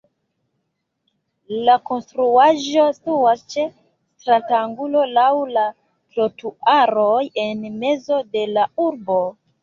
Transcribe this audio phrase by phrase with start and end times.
[1.65, 3.65] La konstruaĵo situas ĉe
[4.23, 5.25] stratangulo laŭ
[5.57, 5.65] la
[6.15, 9.19] trotuaroj en mezo de la urbo.